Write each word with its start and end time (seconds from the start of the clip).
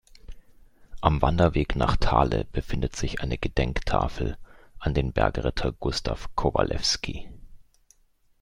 Am 1.01 1.21
Wanderweg 1.21 1.75
nach 1.75 1.95
Thale 1.95 2.45
befindet 2.45 2.95
sich 2.95 3.21
eine 3.21 3.37
Gedenktafel 3.37 4.35
an 4.79 4.95
den 4.95 5.13
Bergretter 5.13 5.73
Gustav 5.73 6.29
Kowalewski. 6.33 7.29